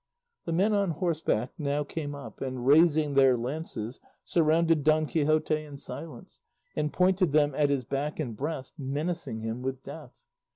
[0.45, 5.77] The men on horseback now came up, and raising their lances surrounded Don Quixote in
[5.77, 6.41] silence,
[6.75, 10.23] and pointed them at his back and breast, menacing him with death.